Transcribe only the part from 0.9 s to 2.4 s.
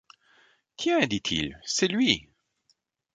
dit-il, c’est lui.